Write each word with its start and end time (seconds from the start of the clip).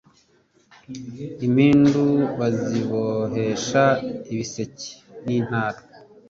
impindu 1.45 2.05
bazibohesha 2.39 3.83
ibiseke 4.31 4.89
n' 5.25 5.33
Intara 5.37 5.79